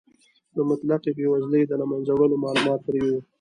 د 0.55 0.57
مطلقې 0.69 1.11
بې 1.17 1.25
وزلۍ 1.29 1.63
د 1.67 1.71
له 1.81 1.85
منځه 1.91 2.11
وړلو 2.13 2.41
مالومات 2.43 2.79
پرې 2.87 3.01
و. 3.05 3.09